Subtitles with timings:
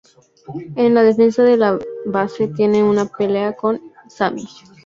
[0.77, 3.79] En la defensa de la base tiene una pelea con
[4.17, 4.47] Cammy.